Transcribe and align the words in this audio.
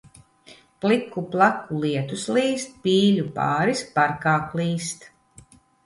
Pliku 0.85 1.23
plaku 1.35 1.83
lietus 1.85 2.25
līst, 2.39 2.73
pīļu 2.87 3.29
pāris 3.39 3.87
parkā 4.01 4.39
klīst. 4.51 5.11